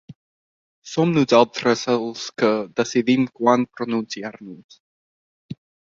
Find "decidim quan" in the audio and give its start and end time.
2.83-3.71